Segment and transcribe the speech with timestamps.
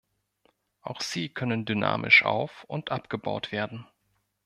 [0.81, 3.85] Auch sie können dynamisch auf- und abgebaut werden.